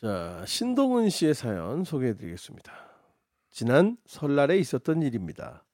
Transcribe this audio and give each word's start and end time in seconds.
자, 0.00 0.44
신동은 0.46 1.08
씨의 1.08 1.32
사연 1.32 1.82
소개해 1.82 2.16
드리겠습니다. 2.16 2.70
지난 3.50 3.96
설날에 4.04 4.58
있었던 4.58 5.00
일입니다. 5.00 5.64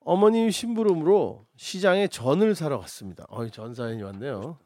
어머님 0.00 0.50
심부름으로 0.50 1.46
시장에 1.56 2.08
전을 2.08 2.54
사러 2.54 2.78
갔습니다. 2.80 3.24
어이, 3.30 3.50
전 3.50 3.72
사연이 3.74 4.02
왔네요. 4.02 4.58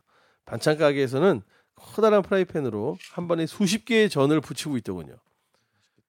반찬 0.47 0.79
가게에서는 0.79 1.43
커다란 1.77 2.23
프라이팬으로 2.23 2.97
한 3.13 3.29
번에 3.29 3.47
수십 3.47 3.85
개의 3.85 4.11
전을 4.11 4.41
부치고 4.41 4.77
있더군요. 4.79 5.15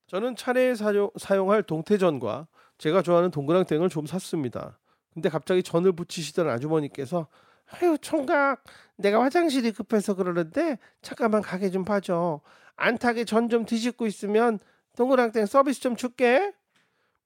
저는 0.08 0.34
차례에 0.34 0.74
사용, 0.74 1.10
사용할 1.16 1.62
동태전과 1.62 2.48
제가 2.78 3.02
좋아하는 3.02 3.30
동그랑땡을 3.30 3.88
좀 3.88 4.06
샀습니다. 4.06 4.80
근데 5.14 5.28
갑자기 5.28 5.62
전을 5.62 5.92
부치시던 5.92 6.48
아주머니께서 6.48 7.28
아유 7.70 7.96
총각 8.00 8.62
내가 8.96 9.22
화장실이 9.22 9.72
급해서 9.72 10.14
그러는데 10.14 10.78
잠깐만 11.02 11.42
가게 11.42 11.70
좀 11.70 11.84
봐줘. 11.84 12.40
안타게 12.76 13.24
전 13.24 13.48
좀 13.48 13.64
뒤집고 13.64 14.06
있으면 14.06 14.58
동그랑땡 14.96 15.46
서비스 15.46 15.80
좀 15.80 15.96
줄게. 15.96 16.52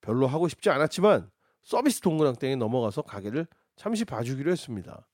별로 0.00 0.27
하고 0.27 0.48
싶지 0.48 0.69
않았지만 0.70 1.30
서비스 1.62 2.00
동그랑땡에 2.00 2.56
넘어가서 2.56 3.02
가게를 3.02 3.47
잠시 3.77 4.05
봐주기로 4.05 4.50
했습니다. 4.50 5.06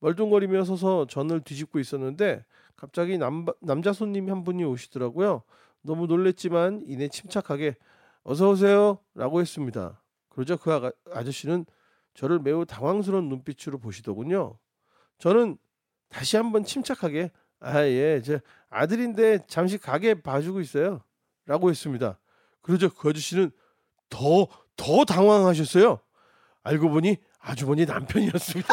멀뚱거리며 0.00 0.64
서서 0.64 1.06
전을 1.06 1.40
뒤집고 1.40 1.80
있었는데 1.80 2.44
갑자기 2.76 3.18
남, 3.18 3.46
남자 3.60 3.92
손님 3.92 4.30
한 4.30 4.44
분이 4.44 4.64
오시더라고요. 4.64 5.42
너무 5.82 6.06
놀랬지만 6.06 6.82
이내 6.86 7.08
침착하게 7.08 7.76
어서 8.22 8.50
오세요 8.50 8.98
라고 9.14 9.40
했습니다. 9.40 10.00
그러자 10.28 10.56
그 10.56 10.72
아가, 10.72 10.92
아저씨는 11.12 11.66
저를 12.14 12.38
매우 12.38 12.64
당황스러운 12.64 13.28
눈빛으로 13.28 13.78
보시더군요 13.78 14.56
저는 15.18 15.58
다시 16.08 16.36
한번 16.36 16.64
침착하게 16.64 17.30
아 17.60 17.82
예 17.82 18.22
제 18.22 18.40
아들인데 18.70 19.46
잠시 19.48 19.78
가게 19.78 20.14
봐주고 20.20 20.60
있어요. 20.60 21.02
라고 21.46 21.70
했습니다. 21.70 22.18
그러자 22.62 22.88
그 22.88 23.08
아저씨는 23.10 23.50
더 24.10 24.46
더 24.76 25.04
당황하셨어요. 25.04 25.98
알고 26.62 26.90
보니 26.90 27.16
아주머니 27.40 27.84
남편이었습니다. 27.84 28.68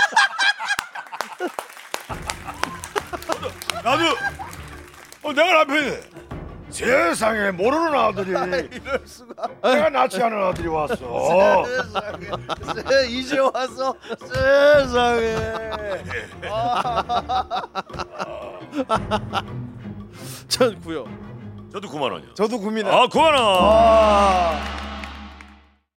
나도 3.83 4.03
어, 5.23 5.33
내가 5.33 5.63
남편이 5.63 6.24
세상에 6.75 7.51
모르는 7.51 7.93
아들이 7.95 8.29
이럴 8.31 9.01
수가. 9.05 9.47
내가 9.63 9.89
낳지 9.89 10.21
않은 10.21 10.43
아들이 10.43 10.67
왔어 10.67 11.63
세상에. 11.65 12.25
세, 12.89 13.07
이제 13.07 13.39
와서 13.39 13.95
세상에. 14.19 15.35
전 20.47 20.79
구요 20.81 21.05
저도 21.71 21.87
9만 21.89 22.11
원이요 22.11 22.33
저도 22.35 22.59
고민해. 22.59 22.89
아 22.89 23.07
9만 23.07 23.23
원 23.33 23.35
아. 23.37 24.74